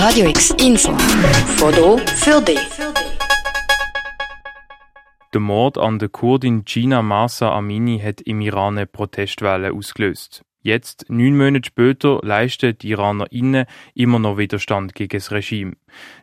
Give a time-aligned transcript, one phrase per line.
[0.00, 0.96] Radio X Info.
[1.56, 2.60] Foto für dich.
[5.34, 10.44] Der Mord an der Kurdin Gina Masa Amini hat im Iran eine Protestwelle ausgelöst.
[10.60, 15.76] Jetzt, neun Monate später, leisten die IranerInnen immer noch Widerstand gegen das Regime.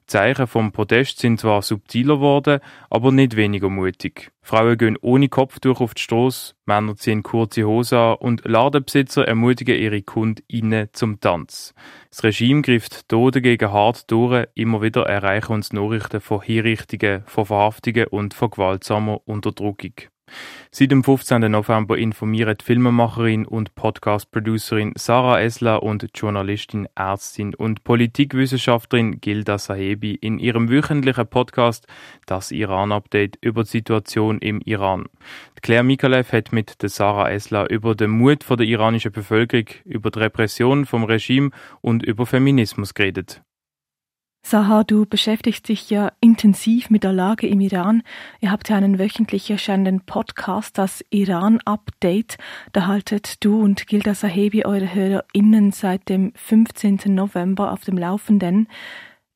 [0.04, 4.32] Die Zeichen vom Protest sind zwar subtiler geworden, aber nicht weniger mutig.
[4.42, 9.79] Frauen gehen ohne Kopftuch auf die Straße, Männer ziehen kurze Hosen an und Ladenbesitzer ermutigen
[9.79, 11.74] ihre KundInnen zum Tanz.
[12.10, 17.46] Das Regime greift hier dagegen hart durch, immer wieder erreichen uns Nachrichten von Hinrichtungen, von
[17.46, 19.93] Verhaftungen und von gewaltsamer Unterdrückung.
[20.78, 21.50] Seit dem 15.
[21.50, 29.57] November informieren die Filmemacherin und Podcast-Producerin Sarah Esler und die Journalistin, Ärztin und Politikwissenschaftlerin Gilda
[29.57, 31.88] Sahebi in ihrem wöchentlichen Podcast
[32.25, 35.06] Das Iran-Update über die Situation im Iran.
[35.61, 40.20] Claire Mikalev hat mit der Sarah Esler über den Mut der iranischen Bevölkerung, über die
[40.20, 43.42] Repression vom Regime und über Feminismus geredet.
[44.48, 48.04] Saha, du beschäftigst dich ja intensiv mit der Lage im Iran.
[48.42, 52.38] Ihr habt ja einen wöchentlich erscheinenden Podcast, das Iran-Update.
[52.72, 57.00] Da haltet du und Gilda Sahebi eure HörerInnen seit dem 15.
[57.06, 58.68] November auf dem Laufenden.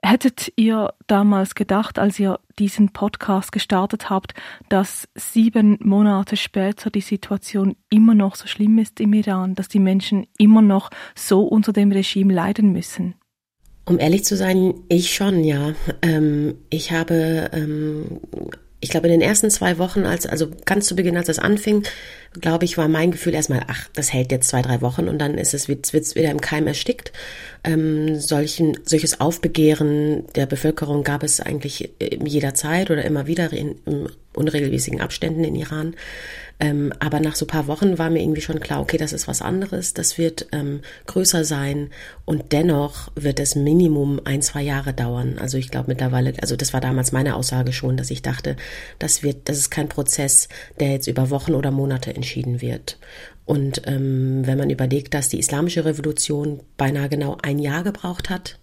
[0.04, 4.36] Hättet ihr damals gedacht, als ihr diesen Podcast gestartet habt,
[4.70, 9.80] dass sieben Monate später die Situation immer noch so schlimm ist im Iran, dass die
[9.80, 13.16] Menschen immer noch so unter dem Regime leiden müssen?
[13.90, 15.74] Um ehrlich zu sein, ich schon, ja.
[16.04, 18.20] Ähm, ich habe, ähm,
[18.80, 21.84] ich glaube, in den ersten zwei Wochen, als, also ganz zu Beginn, als das anfing,
[22.34, 25.38] glaube ich, war mein Gefühl erstmal, ach, das hält jetzt zwei, drei Wochen und dann
[25.38, 27.12] ist es, wird's, wieder im Keim erstickt.
[27.64, 34.10] Ähm, solchen, solches Aufbegehren der Bevölkerung gab es eigentlich jederzeit oder immer wieder in, in
[34.34, 35.96] unregelmäßigen Abständen in Iran.
[36.62, 39.42] Ähm, aber nach so paar Wochen war mir irgendwie schon klar, okay, das ist was
[39.42, 41.90] anderes, das wird ähm, größer sein
[42.26, 45.38] und dennoch wird es Minimum ein, zwei Jahre dauern.
[45.40, 48.58] Also ich glaube mittlerweile, also das war damals meine Aussage schon, dass ich dachte,
[49.00, 50.50] das wird, das ist kein Prozess,
[50.82, 52.98] der jetzt über Wochen oder Monate entschieden wird.
[53.46, 58.60] Und ähm, wenn man überlegt, dass die islamische Revolution beinahe genau ein Jahr gebraucht hat,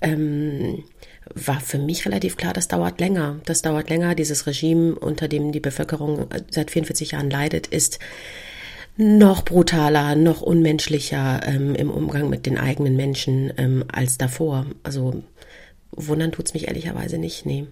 [0.00, 0.84] ähm,
[1.34, 3.40] war für mich relativ klar, das dauert länger.
[3.44, 4.14] Das dauert länger.
[4.14, 7.98] Dieses Regime, unter dem die Bevölkerung seit 44 Jahren leidet, ist
[8.96, 14.66] noch brutaler, noch unmenschlicher ähm, im Umgang mit den eigenen Menschen ähm, als davor.
[14.82, 15.24] Also
[15.90, 17.66] wundern tut's mich ehrlicherweise nicht, nee.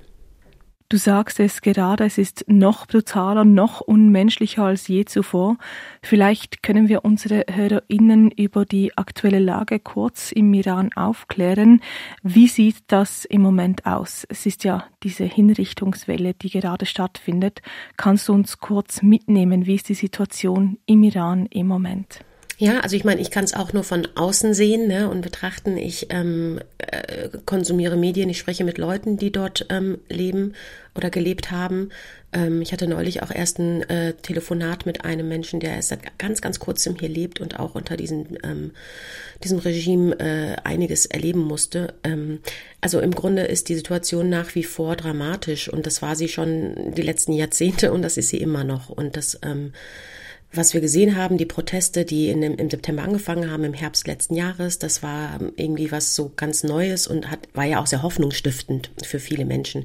[0.93, 5.57] Du sagst es gerade, es ist noch brutaler, noch unmenschlicher als je zuvor.
[6.03, 11.81] Vielleicht können wir unsere HörerInnen über die aktuelle Lage kurz im Iran aufklären.
[12.23, 14.27] Wie sieht das im Moment aus?
[14.29, 17.63] Es ist ja diese Hinrichtungswelle, die gerade stattfindet.
[17.97, 19.65] Kannst du uns kurz mitnehmen?
[19.65, 22.23] Wie ist die Situation im Iran im Moment?
[22.59, 25.77] Ja, also ich meine, ich kann es auch nur von außen sehen ne, und betrachten.
[25.77, 30.55] Ich ähm, äh, konsumiere Medien, ich spreche mit Leuten, die dort ähm, leben
[30.95, 31.91] oder gelebt haben.
[32.33, 36.19] Ähm, ich hatte neulich auch erst ein äh, Telefonat mit einem Menschen, der erst seit
[36.19, 38.73] ganz, ganz kurzem hier lebt und auch unter diesem, ähm,
[39.43, 41.95] diesem Regime äh, einiges erleben musste.
[42.05, 42.41] Ähm,
[42.81, 46.95] also im Grunde ist die Situation nach wie vor dramatisch und das war sie schon
[46.95, 48.91] die letzten Jahrzehnte und das ist sie immer noch.
[48.91, 49.73] Und das ähm,
[50.55, 54.07] was wir gesehen haben, die Proteste, die in dem, im September angefangen haben, im Herbst
[54.07, 58.03] letzten Jahres, das war irgendwie was so ganz Neues und hat, war ja auch sehr
[58.03, 59.85] hoffnungsstiftend für viele Menschen.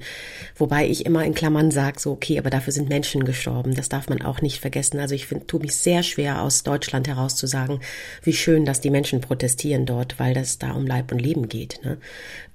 [0.55, 3.75] Wobei ich immer in Klammern sage, so, okay, aber dafür sind Menschen gestorben.
[3.75, 4.99] Das darf man auch nicht vergessen.
[4.99, 7.79] Also ich finde, tue mich sehr schwer, aus Deutschland heraus zu sagen,
[8.23, 11.79] wie schön, dass die Menschen protestieren dort, weil das da um Leib und Leben geht.
[11.83, 11.97] Ne?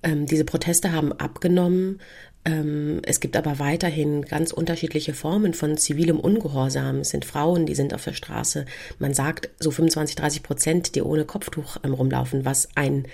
[0.02, 2.00] Ähm, diese Proteste haben abgenommen.
[2.44, 7.00] Ähm, es gibt aber weiterhin ganz unterschiedliche Formen von zivilem Ungehorsam.
[7.00, 8.66] Es sind Frauen, die sind auf der Straße.
[8.98, 13.06] Man sagt so 25, 30 Prozent, die ohne Kopftuch ähm, rumlaufen, was ein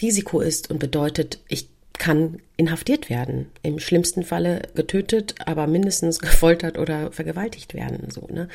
[0.00, 6.78] Risiko ist und bedeutet, ich kann inhaftiert werden, im schlimmsten Falle getötet, aber mindestens gefoltert
[6.78, 8.10] oder vergewaltigt werden.
[8.10, 8.48] So, ne?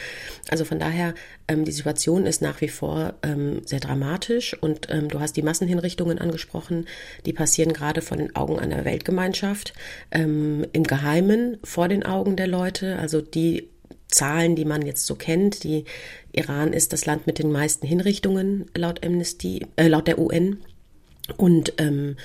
[0.50, 1.14] Also von daher,
[1.48, 5.42] ähm, die Situation ist nach wie vor ähm, sehr dramatisch und ähm, du hast die
[5.42, 6.88] Massenhinrichtungen angesprochen,
[7.26, 9.74] die passieren gerade vor den Augen einer Weltgemeinschaft,
[10.12, 13.70] ähm, im Geheimen vor den Augen der Leute, also die
[14.08, 15.64] Zahlen, die man jetzt so kennt.
[15.64, 15.86] Die
[16.32, 20.62] Iran ist das Land mit den meisten Hinrichtungen laut Amnesty, äh, laut der UN.
[21.36, 22.16] Und ähm,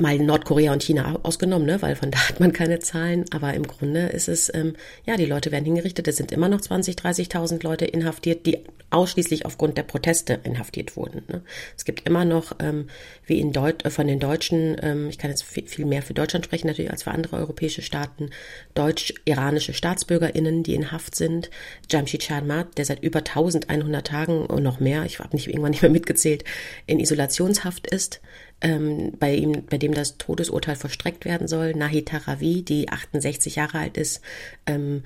[0.00, 3.24] mal Nordkorea und China ausgenommen, ne, weil von da hat man keine Zahlen.
[3.30, 4.74] Aber im Grunde ist es, ähm,
[5.06, 6.08] ja, die Leute werden hingerichtet.
[6.08, 8.58] Es sind immer noch 20, 30.000 Leute inhaftiert, die
[8.90, 11.22] ausschließlich aufgrund der Proteste inhaftiert wurden.
[11.28, 11.42] Ne.
[11.76, 12.88] Es gibt immer noch, ähm,
[13.24, 16.14] wie in Deut äh, von den Deutschen, ähm, ich kann jetzt viel, viel mehr für
[16.14, 18.30] Deutschland sprechen natürlich als für andere europäische Staaten,
[18.74, 21.50] deutsch-iranische StaatsbürgerInnen, die in Haft sind.
[21.88, 25.82] Jamshid Sharmat, der seit über 1100 Tagen und noch mehr, ich habe nicht irgendwann nicht
[25.82, 26.44] mehr mitgezählt,
[26.86, 28.20] in Isolationshaft ist
[28.60, 31.74] ähm, bei ihm, bei dem das Todesurteil verstreckt werden soll.
[31.74, 34.20] Nahi Tarawi, die 68 Jahre alt ist,
[34.66, 35.02] ähm,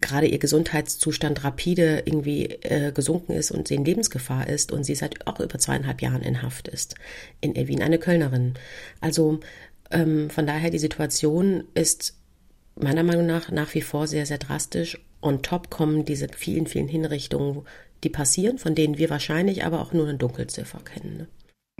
[0.00, 4.94] gerade ihr Gesundheitszustand rapide irgendwie äh, gesunken ist und sie in Lebensgefahr ist und sie
[4.94, 6.94] seit auch über zweieinhalb Jahren in Haft ist
[7.40, 8.54] in Erwin, eine Kölnerin.
[9.00, 9.40] Also
[9.90, 12.14] ähm, von daher die Situation ist
[12.76, 15.00] meiner Meinung nach nach wie vor sehr, sehr drastisch.
[15.20, 17.62] On top kommen diese vielen, vielen Hinrichtungen,
[18.04, 21.16] die passieren, von denen wir wahrscheinlich aber auch nur eine Dunkelziffer kennen.
[21.16, 21.26] Ne?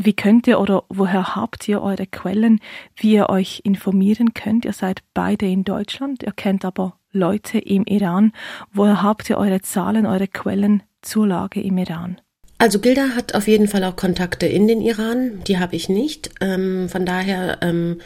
[0.00, 2.61] Wie könnt ihr oder woher habt ihr eure Quellen,
[2.95, 4.65] wie ihr euch informieren könnt?
[4.65, 8.31] Ihr seid beide in Deutschland, ihr kennt aber Leute im Iran.
[8.73, 12.21] Woher habt ihr eure Zahlen, eure Quellen zur Lage im Iran?
[12.59, 16.31] Also Gilda hat auf jeden Fall auch Kontakte in den Iran, die habe ich nicht.
[16.41, 18.00] Ähm, von daher ähm,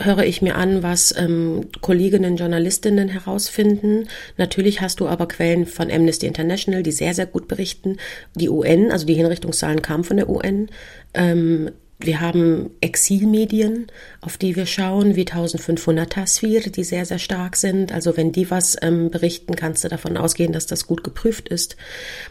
[0.00, 4.08] höre ich mir an, was ähm, Kolleginnen, Journalistinnen herausfinden.
[4.36, 7.96] Natürlich hast du aber Quellen von Amnesty International, die sehr, sehr gut berichten.
[8.34, 10.68] Die UN, also die Hinrichtungszahlen kamen von der UN.
[11.14, 13.88] Ähm, wir haben Exilmedien,
[14.20, 17.92] auf die wir schauen, wie 1500 Tasvir, die sehr, sehr stark sind.
[17.92, 21.76] Also wenn die was ähm, berichten, kannst du davon ausgehen, dass das gut geprüft ist.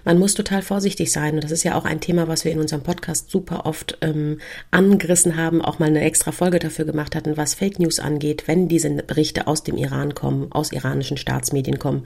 [0.06, 1.36] Man muss total vorsichtig sein.
[1.36, 4.40] Und das ist ja auch ein Thema, was wir in unserem Podcast super oft ähm,
[4.72, 8.70] angerissen haben, auch mal eine extra Folge dafür gemacht hatten, was Fake News angeht, wenn
[8.70, 12.04] diese Berichte aus dem Iran kommen, aus iranischen Staatsmedien kommen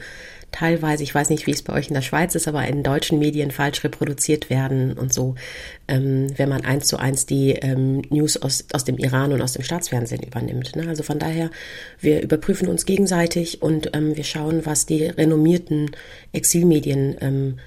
[0.51, 3.19] teilweise, ich weiß nicht, wie es bei euch in der Schweiz ist, aber in deutschen
[3.19, 5.35] Medien falsch reproduziert werden und so,
[5.87, 9.53] ähm, wenn man eins zu eins die ähm, News aus, aus dem Iran und aus
[9.53, 10.75] dem Staatsfernsehen übernimmt.
[10.75, 10.87] Ne?
[10.87, 11.49] Also von daher,
[11.99, 15.91] wir überprüfen uns gegenseitig und ähm, wir schauen, was die renommierten
[16.33, 17.57] Exilmedien ähm,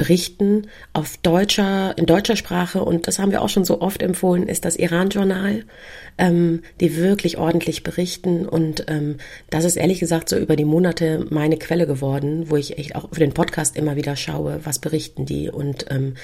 [0.00, 0.62] berichten
[0.94, 4.64] auf deutscher, in deutscher Sprache, und das haben wir auch schon so oft empfohlen, ist
[4.64, 5.66] das Iran-Journal,
[6.16, 8.48] ähm, die wirklich ordentlich berichten.
[8.48, 9.18] Und ähm,
[9.50, 13.10] das ist ehrlich gesagt so über die Monate meine Quelle geworden, wo ich echt auch
[13.12, 15.50] für den Podcast immer wieder schaue, was berichten die.
[15.50, 16.14] Und ähm,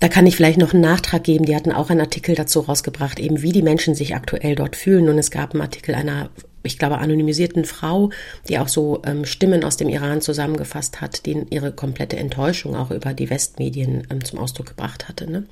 [0.00, 1.44] da kann ich vielleicht noch einen Nachtrag geben.
[1.44, 5.08] Die hatten auch einen Artikel dazu rausgebracht, eben wie die Menschen sich aktuell dort fühlen.
[5.08, 6.30] Und es gab einen Artikel einer
[6.64, 8.10] ich glaube, anonymisierten Frau,
[8.48, 12.90] die auch so ähm, Stimmen aus dem Iran zusammengefasst hat, die ihre komplette Enttäuschung auch
[12.90, 15.30] über die Westmedien ähm, zum Ausdruck gebracht hatte.
[15.30, 15.44] Ne?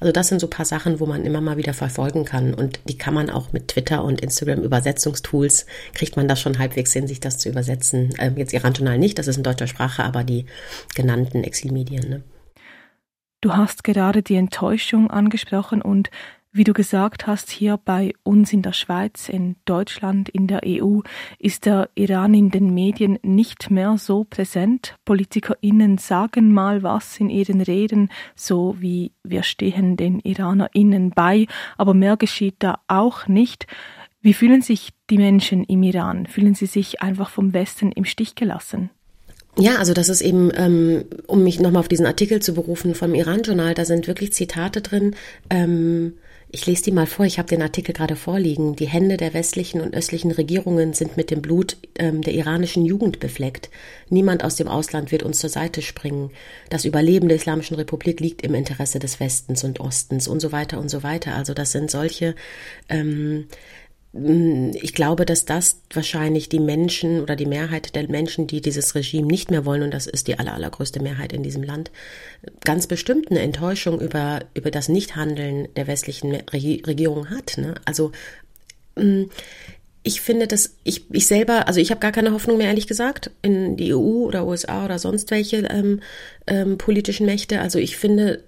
[0.00, 2.98] Also das sind so paar Sachen, wo man immer mal wieder verfolgen kann und die
[2.98, 7.20] kann man auch mit Twitter und Instagram Übersetzungstools, kriegt man das schon halbwegs hin, sich
[7.20, 8.14] das zu übersetzen.
[8.18, 10.46] Ähm, jetzt Iran-Journal nicht, das ist in deutscher Sprache, aber die
[10.94, 12.08] genannten Exilmedien.
[12.08, 12.22] Ne?
[13.44, 16.08] Du hast gerade die Enttäuschung angesprochen und
[16.50, 21.00] wie du gesagt hast, hier bei uns in der Schweiz, in Deutschland, in der EU
[21.38, 24.96] ist der Iran in den Medien nicht mehr so präsent.
[25.04, 31.46] PolitikerInnen sagen mal was in ihren Reden, so wie wir stehen den IranerInnen bei,
[31.76, 33.66] aber mehr geschieht da auch nicht.
[34.22, 36.24] Wie fühlen sich die Menschen im Iran?
[36.24, 38.88] Fühlen sie sich einfach vom Westen im Stich gelassen?
[39.58, 43.14] Ja, also das ist eben, ähm, um mich nochmal auf diesen Artikel zu berufen vom
[43.14, 45.14] Iran-Journal, da sind wirklich Zitate drin.
[45.48, 46.14] Ähm,
[46.54, 48.76] ich lese die mal vor, ich habe den Artikel gerade vorliegen.
[48.76, 53.18] Die Hände der westlichen und östlichen Regierungen sind mit dem Blut ähm, der iranischen Jugend
[53.18, 53.70] befleckt.
[54.08, 56.30] Niemand aus dem Ausland wird uns zur Seite springen.
[56.70, 60.78] Das Überleben der Islamischen Republik liegt im Interesse des Westens und Ostens und so weiter
[60.78, 61.34] und so weiter.
[61.34, 62.36] Also das sind solche
[62.88, 63.46] ähm, hm,
[64.16, 69.26] ich glaube, dass das wahrscheinlich die Menschen oder die Mehrheit der Menschen, die dieses Regime
[69.26, 71.90] nicht mehr wollen, und das ist die aller, allergrößte Mehrheit in diesem Land,
[72.64, 77.58] ganz bestimmt eine Enttäuschung über, über das Nichthandeln der westlichen Regierung hat.
[77.58, 77.74] Ne?
[77.86, 78.12] Also
[78.96, 79.30] hm,
[80.04, 83.32] ich finde, dass ich, ich selber, also ich habe gar keine Hoffnung mehr, ehrlich gesagt,
[83.42, 86.00] in die EU oder USA oder sonst welche ähm,
[86.46, 87.60] ähm, politischen Mächte.
[87.60, 88.44] Also ich finde,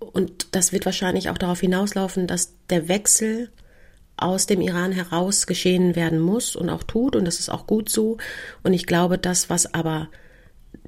[0.00, 3.48] und das wird wahrscheinlich auch darauf hinauslaufen, dass der Wechsel
[4.18, 7.88] aus dem Iran heraus geschehen werden muss und auch tut und das ist auch gut
[7.88, 8.18] so.
[8.62, 10.08] Und ich glaube, das, was aber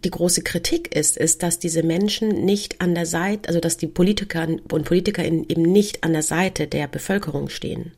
[0.05, 3.87] die große Kritik ist, ist, dass diese Menschen nicht an der Seite, also dass die
[3.87, 7.93] Politiker und Politiker eben nicht an der Seite der Bevölkerung stehen.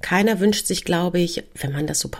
[0.00, 2.10] Keiner wünscht sich, glaube ich, wenn man das so,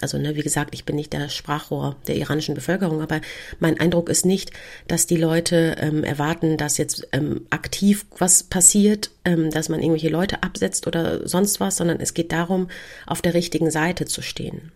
[0.00, 3.20] also ne, wie gesagt, ich bin nicht der Sprachrohr der iranischen Bevölkerung, aber
[3.60, 4.52] mein Eindruck ist nicht,
[4.88, 10.08] dass die Leute ähm, erwarten, dass jetzt ähm, aktiv was passiert, ähm, dass man irgendwelche
[10.08, 12.68] Leute absetzt oder sonst was, sondern es geht darum,
[13.06, 14.72] auf der richtigen Seite zu stehen.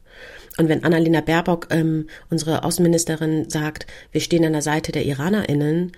[0.59, 5.93] Und wenn Annalena Baerbock, ähm, unsere Außenministerin, sagt, wir stehen an der Seite der IranerInnen,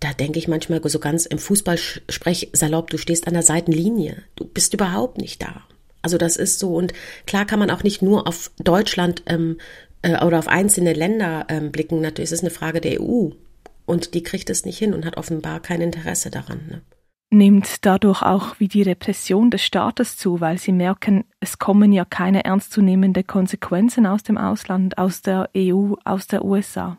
[0.00, 4.22] da denke ich manchmal so ganz im Fußballsprech salopp, du stehst an der Seitenlinie.
[4.36, 5.62] Du bist überhaupt nicht da.
[6.02, 6.74] Also das ist so.
[6.74, 6.92] Und
[7.26, 9.58] klar kann man auch nicht nur auf Deutschland ähm,
[10.02, 12.00] äh, oder auf einzelne Länder ähm, blicken.
[12.00, 13.30] Natürlich ist es eine Frage der EU.
[13.86, 16.60] Und die kriegt es nicht hin und hat offenbar kein Interesse daran.
[16.68, 16.80] Ne?
[17.30, 22.06] Nimmt dadurch auch wie die Repression des Staates zu, weil sie merken, es kommen ja
[22.06, 26.96] keine ernstzunehmende Konsequenzen aus dem Ausland, aus der EU, aus der USA.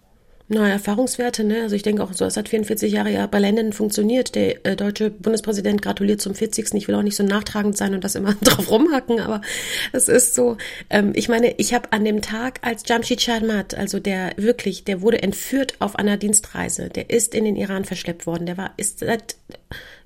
[0.51, 1.61] Neue Erfahrungswerte, ne?
[1.61, 4.33] Also ich denke auch, so, es hat 44 Jahre ja bei Ländern funktioniert.
[4.33, 6.73] Der äh, deutsche Bundespräsident gratuliert zum 40.
[6.73, 9.41] Ich will auch nicht so nachtragend sein und das immer drauf rumhacken, aber
[9.93, 10.57] es ist so.
[10.89, 15.01] Ähm, ich meine, ich habe an dem Tag, als Jamshid Sharmat, also der wirklich, der
[15.01, 18.99] wurde entführt auf einer Dienstreise, der ist in den Iran verschleppt worden, der war, ist
[18.99, 19.35] seit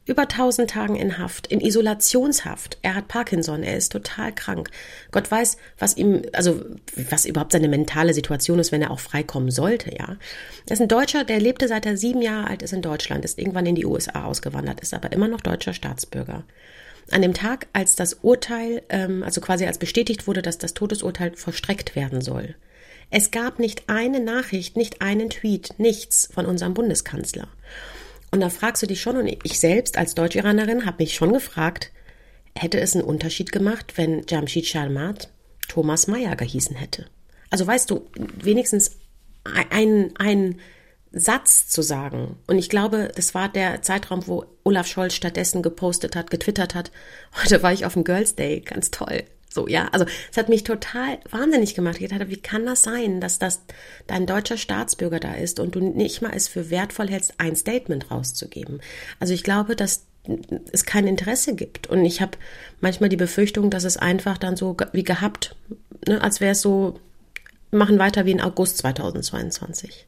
[0.06, 2.78] über 1000 Tagen in Haft, in Isolationshaft.
[2.82, 4.70] Er hat Parkinson, er ist total krank.
[5.12, 6.64] Gott weiß, was ihm, also
[7.10, 10.18] was überhaupt seine mentale Situation ist, wenn er auch freikommen sollte, ja.
[10.66, 13.40] Er ist ein Deutscher, der lebte seit er sieben Jahre alt ist in Deutschland, ist
[13.40, 16.44] irgendwann in die USA ausgewandert, ist aber immer noch deutscher Staatsbürger.
[17.12, 21.34] An dem Tag, als das Urteil, ähm, also quasi als bestätigt wurde, dass das Todesurteil
[21.36, 22.56] vollstreckt werden soll,
[23.10, 27.48] es gab nicht eine Nachricht, nicht einen Tweet, nichts von unserem Bundeskanzler.
[28.34, 31.92] Und da fragst du dich schon, und ich selbst als Deutsch-Iranerin habe mich schon gefragt,
[32.56, 35.30] hätte es einen Unterschied gemacht, wenn Jamshid Sharmat
[35.68, 37.06] Thomas Mayer gehießen hätte?
[37.52, 38.10] Also weißt du,
[38.42, 38.98] wenigstens
[39.70, 40.60] ein, ein
[41.12, 42.40] Satz zu sagen.
[42.48, 46.92] Und ich glaube, das war der Zeitraum, wo Olaf Scholz stattdessen gepostet hat, getwittert hat.
[47.44, 49.26] Heute war ich auf dem Girls Day, ganz toll.
[49.54, 52.02] So, ja, also es hat mich total wahnsinnig gemacht.
[52.02, 53.62] Ich dachte, wie kann das sein, dass das
[54.08, 58.10] dein deutscher Staatsbürger da ist und du nicht mal es für wertvoll hältst, ein Statement
[58.10, 58.82] rauszugeben?
[59.20, 60.06] Also ich glaube, dass
[60.72, 61.88] es kein Interesse gibt.
[61.88, 62.38] Und ich habe
[62.82, 65.56] manchmal die Befürchtung, dass es einfach dann so wie gehabt,
[66.08, 67.00] ne, als wäre es so,
[67.72, 70.08] machen weiter wie in August 2022.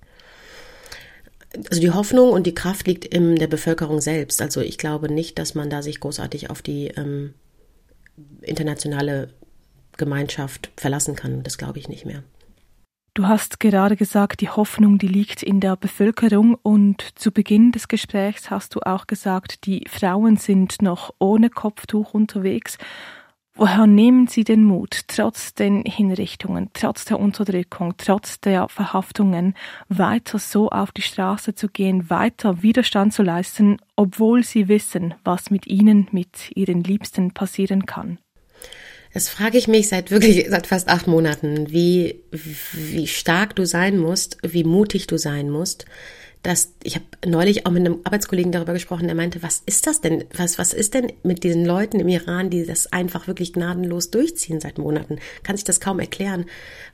[1.70, 4.42] Also die Hoffnung und die Kraft liegt in der Bevölkerung selbst.
[4.42, 7.34] Also ich glaube nicht, dass man da sich großartig auf die ähm,
[8.42, 9.30] internationale
[9.98, 11.44] Gemeinschaft verlassen kann.
[11.44, 12.24] Das glaube ich nicht mehr.
[13.14, 17.88] Du hast gerade gesagt, die Hoffnung, die liegt in der Bevölkerung und zu Beginn des
[17.88, 22.78] Gesprächs hast du auch gesagt, die Frauen sind noch ohne Kopftuch unterwegs.
[23.58, 29.56] Woher nehmen Sie den Mut, trotz den Hinrichtungen, trotz der Unterdrückung, trotz der Verhaftungen,
[29.88, 35.52] weiter so auf die Straße zu gehen, weiter Widerstand zu leisten, obwohl Sie wissen, was
[35.52, 38.18] mit Ihnen, mit Ihren Liebsten passieren kann?
[39.14, 42.24] Das frage ich mich seit wirklich, seit fast acht Monaten, wie,
[42.74, 45.86] wie stark du sein musst, wie mutig du sein musst,
[46.46, 50.02] dass ich habe neulich auch mit einem Arbeitskollegen darüber gesprochen, der meinte, was ist das
[50.02, 50.26] denn?
[50.38, 54.60] Was, was ist denn mit diesen Leuten im Iran, die das einfach wirklich gnadenlos durchziehen
[54.60, 55.18] seit Monaten?
[55.42, 56.46] Kann sich das kaum erklären,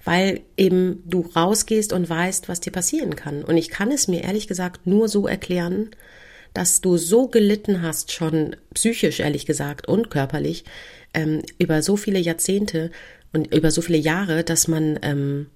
[0.06, 3.44] weil eben du rausgehst und weißt, was dir passieren kann.
[3.44, 5.90] Und ich kann es mir ehrlich gesagt nur so erklären,
[6.54, 10.64] dass du so gelitten hast, schon psychisch ehrlich gesagt und körperlich,
[11.14, 12.90] ähm, über so viele Jahrzehnte
[13.34, 15.48] und über so viele Jahre, dass man ähm,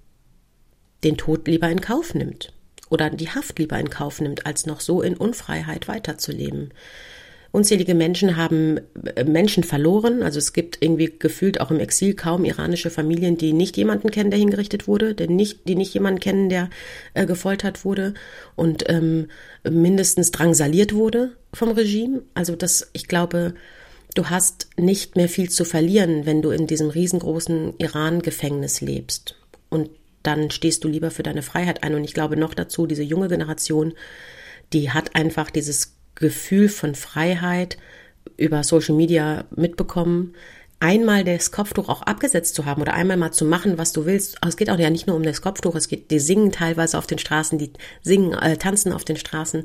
[1.06, 2.52] den Tod lieber in Kauf nimmt
[2.90, 6.72] oder die Haft lieber in Kauf nimmt, als noch so in Unfreiheit weiterzuleben.
[7.56, 8.82] Unzählige Menschen haben
[9.16, 10.24] äh, Menschen verloren.
[10.24, 14.30] Also es gibt irgendwie gefühlt auch im Exil kaum iranische Familien, die nicht jemanden kennen,
[14.30, 16.70] der hingerichtet wurde, denn nicht, die nicht jemanden kennen, der
[17.14, 18.14] äh, gefoltert wurde
[18.58, 19.30] und ähm,
[19.64, 22.24] mindestens drangsaliert wurde vom Regime.
[22.34, 23.54] Also das, ich glaube,
[24.16, 29.38] du hast nicht mehr viel zu verlieren, wenn du in diesem riesengroßen Iran-Gefängnis lebst.
[29.70, 29.90] Und
[30.28, 31.96] dann stehst du lieber für deine Freiheit ein.
[31.96, 33.94] Und ich glaube noch dazu, diese junge Generation,
[34.74, 37.78] die hat einfach dieses Gefühl von Freiheit
[38.38, 40.34] über Social Media mitbekommen,
[40.80, 44.38] einmal das Kopftuch auch abgesetzt zu haben oder einmal mal zu machen, was du willst.
[44.46, 47.08] es geht auch ja nicht nur um das Kopftuch, es geht, die singen teilweise auf
[47.08, 49.64] den Straßen, die singen, äh, tanzen auf den Straßen.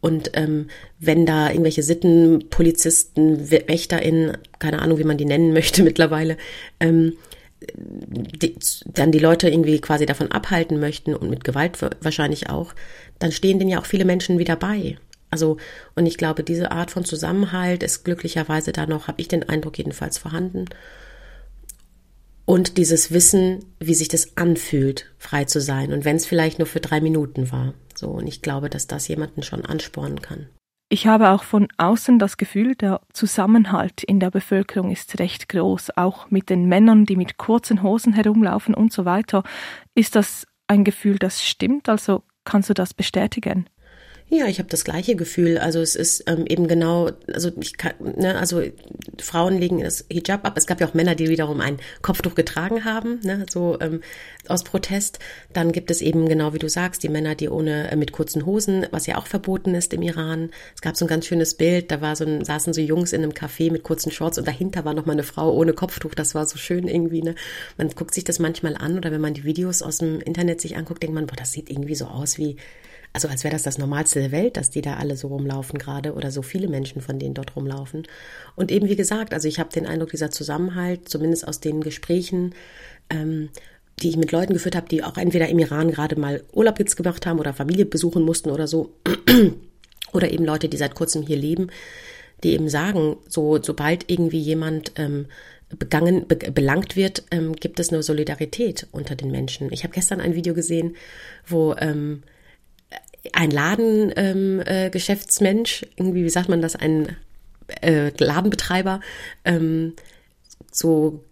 [0.00, 0.68] Und ähm,
[0.98, 6.36] wenn da irgendwelche Sitten, Polizisten, WächterInnen, keine Ahnung, wie man die nennen möchte mittlerweile,
[6.78, 7.14] ähm,
[7.76, 8.56] die,
[8.86, 12.74] dann die Leute irgendwie quasi davon abhalten möchten und mit Gewalt wahrscheinlich auch,
[13.18, 14.96] dann stehen denen ja auch viele Menschen wieder bei.
[15.30, 15.56] Also,
[15.96, 19.78] und ich glaube, diese Art von Zusammenhalt ist glücklicherweise da noch, habe ich den Eindruck
[19.78, 20.66] jedenfalls vorhanden.
[22.44, 25.92] Und dieses Wissen, wie sich das anfühlt, frei zu sein.
[25.92, 27.74] Und wenn es vielleicht nur für drei Minuten war.
[27.96, 30.48] So, und ich glaube, dass das jemanden schon anspornen kann.
[30.88, 35.96] Ich habe auch von außen das Gefühl, der Zusammenhalt in der Bevölkerung ist recht groß,
[35.96, 39.42] auch mit den Männern, die mit kurzen Hosen herumlaufen und so weiter.
[39.94, 41.88] Ist das ein Gefühl, das stimmt?
[41.88, 43.66] Also kannst du das bestätigen?
[44.34, 45.58] Ja, ich habe das gleiche Gefühl.
[45.58, 48.62] Also es ist ähm, eben genau, also ich kann, ne, also
[49.20, 50.54] Frauen legen das Hijab ab.
[50.56, 54.00] Es gab ja auch Männer, die wiederum ein Kopftuch getragen haben, ne, so ähm,
[54.48, 55.20] aus Protest.
[55.52, 58.44] Dann gibt es eben genau wie du sagst, die Männer, die ohne äh, mit kurzen
[58.44, 60.50] Hosen, was ja auch verboten ist im Iran.
[60.74, 61.92] Es gab so ein ganz schönes Bild.
[61.92, 64.84] Da war so ein, saßen so Jungs in einem Café mit kurzen Shorts und dahinter
[64.84, 66.16] war noch mal eine Frau ohne Kopftuch.
[66.16, 67.22] Das war so schön irgendwie.
[67.22, 67.36] Ne,
[67.78, 70.76] man guckt sich das manchmal an oder wenn man die Videos aus dem Internet sich
[70.76, 72.56] anguckt, denkt man, boah, das sieht irgendwie so aus wie
[73.14, 76.14] also als wäre das das Normalste der Welt, dass die da alle so rumlaufen gerade
[76.14, 78.02] oder so viele Menschen von denen dort rumlaufen.
[78.56, 82.56] Und eben wie gesagt, also ich habe den Eindruck, dieser Zusammenhalt, zumindest aus den Gesprächen,
[83.10, 83.50] ähm,
[84.02, 86.96] die ich mit Leuten geführt habe, die auch entweder im Iran gerade mal Urlaub jetzt
[86.96, 88.90] gemacht haben oder Familie besuchen mussten oder so.
[90.12, 91.68] oder eben Leute, die seit kurzem hier leben,
[92.42, 95.26] die eben sagen, so sobald irgendwie jemand ähm,
[95.68, 99.72] begangen, be belangt wird, ähm, gibt es eine Solidarität unter den Menschen.
[99.72, 100.96] Ich habe gestern ein Video gesehen,
[101.46, 102.24] wo ähm,
[103.32, 107.16] ein Ladengeschäftsmensch, ähm, äh, irgendwie, wie sagt man das, ein
[107.80, 109.00] äh, Ladenbetreiber,
[109.44, 109.94] ähm,
[110.70, 111.24] so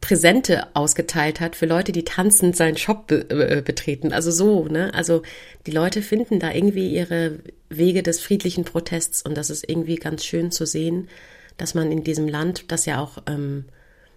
[0.00, 4.12] Präsente ausgeteilt hat für Leute, die tanzend seinen Shop be äh, betreten.
[4.12, 4.92] Also so, ne?
[4.92, 5.22] Also
[5.66, 7.38] die Leute finden da irgendwie ihre
[7.70, 11.08] Wege des friedlichen Protests und das ist irgendwie ganz schön zu sehen,
[11.56, 13.64] dass man in diesem Land, das ja auch ähm,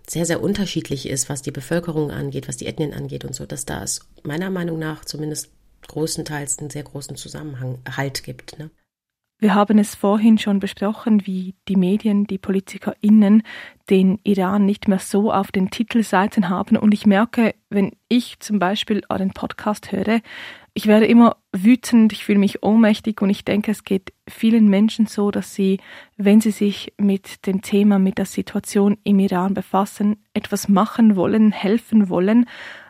[0.09, 3.65] sehr, sehr unterschiedlich ist, was die Bevölkerung angeht, was die Ethnien angeht und so, dass
[3.65, 5.49] da es meiner Meinung nach zumindest
[5.87, 8.59] großenteils einen sehr großen Zusammenhang halt gibt.
[8.59, 8.69] Ne?
[9.39, 13.43] Wir haben es vorhin schon besprochen, wie die Medien, die PolitikerInnen
[13.87, 16.75] den Iran nicht mehr so auf den Titelseiten haben.
[16.75, 20.21] Und ich merke, wenn ich zum Beispiel einen Podcast höre,
[20.73, 25.05] ich werde immer wütend, ich fühle mich ohnmächtig und ich denke, es geht vielen Menschen
[25.05, 25.79] so, dass sie,
[26.17, 31.51] wenn sie sich mit dem Thema, mit der Situation im Iran befassen, etwas machen wollen,
[31.51, 32.47] helfen wollen.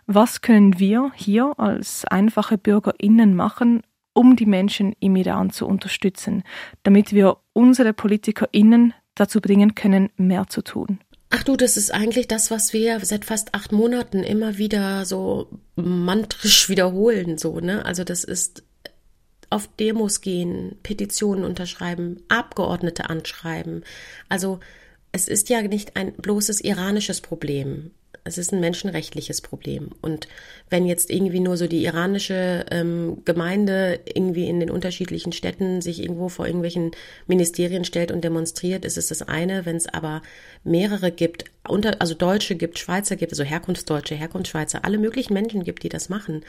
[0.08, 3.84] Was können wir hier als einfache BürgerInnen machen,
[4.14, 6.44] um die Menschen im Iran zu unterstützen,
[6.84, 11.00] damit wir unsere PolitikerInnen dazu bringen können, mehr zu tun.
[11.30, 15.50] Ach du, das ist eigentlich das, was wir seit fast acht Monaten immer wieder so
[15.76, 17.86] mantrisch wiederholen, so, ne?
[17.86, 18.64] Also das ist
[19.50, 23.84] auf Demos gehen, Petitionen unterschreiben, Abgeordnete anschreiben.
[24.30, 24.60] Also
[25.12, 27.92] es ist ja nicht ein bloßes iranisches Problem.
[28.28, 29.90] Es ist ein menschenrechtliches Problem.
[30.02, 30.28] Und
[30.70, 36.02] wenn jetzt irgendwie nur so die iranische ähm, Gemeinde irgendwie in den unterschiedlichen Städten sich
[36.02, 36.92] irgendwo vor irgendwelchen
[37.26, 39.66] Ministerien stellt und demonstriert, ist es das eine.
[39.66, 40.22] Wenn es aber
[40.64, 45.84] mehrere gibt, unter, also Deutsche gibt, Schweizer gibt, also Herkunftsdeutsche, Herkunftsschweizer, alle möglichen Menschen gibt,
[45.84, 46.44] die das machen,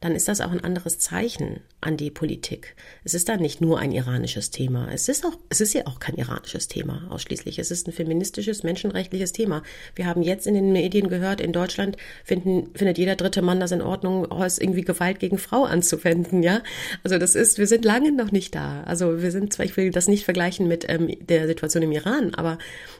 [0.00, 2.74] dann ist das auch ein anderes Zeichen an die Politik.
[3.04, 4.88] Es ist dann nicht nur ein iranisches Thema.
[4.92, 7.58] Es ist auch, es ist ja auch kein iranisches Thema ausschließlich.
[7.58, 9.62] Es ist ein feministisches, menschenrechtliches Thema.
[9.94, 13.72] Wir haben jetzt in den Medien gehört, in Deutschland finden, findet jeder dritte Mann das
[13.72, 14.26] in Ordnung,
[14.58, 16.62] irgendwie Gewalt gegen Frau anzuwenden, ja.
[17.02, 18.82] Also das ist, wir sind lange noch nicht da.
[18.84, 22.34] Also wir sind zwar, ich will das nicht vergleichen mit ähm, der Situation im Iran,
[22.34, 22.58] aber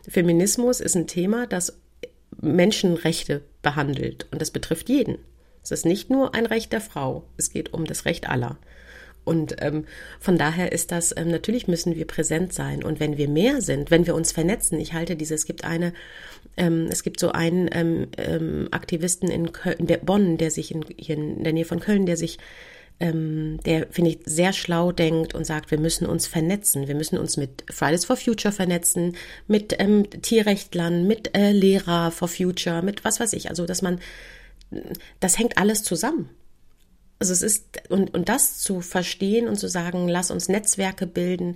[0.09, 1.79] Feminismus ist ein Thema, das
[2.41, 5.19] Menschenrechte behandelt und das betrifft jeden.
[5.63, 8.59] Es ist nicht nur ein Recht der Frau, es geht um das Recht aller.
[9.25, 9.85] Und ähm,
[10.19, 12.83] von daher ist das, ähm, natürlich müssen wir präsent sein.
[12.83, 15.93] Und wenn wir mehr sind, wenn wir uns vernetzen, ich halte diese, es gibt eine,
[16.57, 20.85] ähm, es gibt so einen ähm, ähm, Aktivisten in, Köln, der Bonn, der sich in,
[20.97, 22.39] hier in der Nähe von Köln, der sich
[23.01, 26.89] ähm, der, finde ich, sehr schlau denkt und sagt, wir müssen uns vernetzen.
[26.89, 29.17] Wir müssen uns mit Fridays for Future vernetzen,
[29.49, 33.51] mit ähm, Tierrechtlern, mit äh, Lehrer for Future, mit was weiß ich.
[33.51, 33.99] Also, dass man
[35.21, 36.31] das hängt alles zusammen.
[37.23, 41.55] Also es ist, und, und das zu verstehen und zu sagen, lass uns Netzwerke bilden,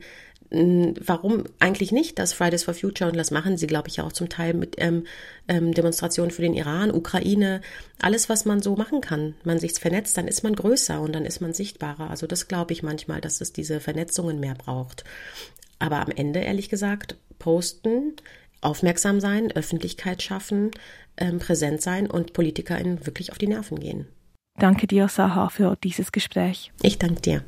[0.48, 4.12] warum eigentlich nicht das Fridays for Future und das machen sie, glaube ich, ja auch
[4.12, 5.09] zum Teil mit ähm,
[5.48, 7.62] ähm, Demonstrationen für den Iran, Ukraine,
[8.00, 9.35] alles, was man so machen kann.
[9.42, 12.11] Man sich vernetzt, dann ist man größer und dann ist man sichtbarer.
[12.11, 15.02] Also das glaube ich manchmal, dass es diese Vernetzungen mehr braucht.
[15.81, 18.14] Aber am Ende, ehrlich gesagt, posten,
[18.61, 20.70] aufmerksam sein, Öffentlichkeit schaffen,
[21.16, 24.07] ähm, präsent sein und PolitikerInnen wirklich auf die Nerven gehen.
[24.58, 26.72] Danke dir, Saha, für dieses Gespräch.
[26.82, 27.44] Ich danke dir.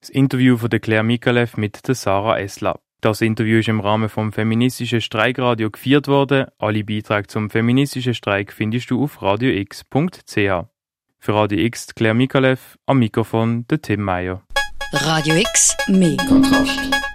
[0.00, 2.80] Das Interview von der Claire Mikalev mit der Sarah Esler.
[3.00, 6.46] Das Interview ist im Rahmen vom feministischen Streikradio geführt worden.
[6.58, 10.66] Alle Beiträge zum feministischen Streik findest du auf radiox.ch.
[11.18, 14.42] Für Radio X Claire Mikalev, am Mikrofon der Tim Meyer.
[14.92, 17.11] Radio X, mehr Kontrast.